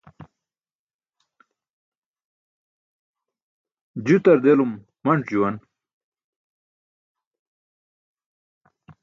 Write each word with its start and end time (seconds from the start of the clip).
Jutar 4.05 4.37
delum 4.43 4.71
manc̣ 5.05 5.21
juwan. 5.29 5.55